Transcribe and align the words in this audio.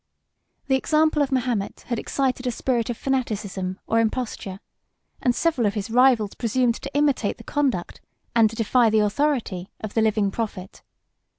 The 0.65 0.75
example 0.75 1.21
of 1.21 1.29
Mahomet 1.31 1.81
had 1.81 1.99
excited 1.99 2.47
a 2.47 2.51
spirit 2.51 2.89
of 2.89 2.97
fanaticism 2.97 3.79
or 3.85 3.99
imposture, 3.99 4.59
and 5.21 5.35
several 5.35 5.67
of 5.67 5.75
his 5.75 5.91
rivals 5.91 6.33
presumed 6.33 6.73
to 6.81 6.91
imitate 6.95 7.37
the 7.37 7.43
conduct, 7.43 8.01
and 8.35 8.49
defy 8.49 8.89
the 8.89 8.97
authority, 9.01 9.69
of 9.79 9.93
the 9.93 10.01
living 10.01 10.31
prophet. 10.31 10.81